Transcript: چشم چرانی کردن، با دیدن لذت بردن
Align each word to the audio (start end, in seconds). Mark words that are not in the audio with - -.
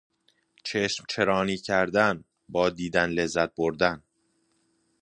چشم 0.63 1.05
چرانی 1.09 1.57
کردن، 1.57 2.23
با 2.49 2.69
دیدن 2.69 3.09
لذت 3.09 3.55
بردن 3.55 4.03